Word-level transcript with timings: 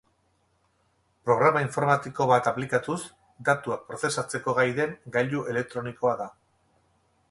Programa 1.29 1.61
informatiko 1.65 2.27
bat 2.33 2.49
aplikatuz 2.53 2.99
datuak 3.51 3.87
prozesatzeko 3.93 4.59
gai 4.63 4.69
den 4.83 5.01
gailu 5.19 5.49
elektronikoa 5.55 6.21
da. 6.25 6.33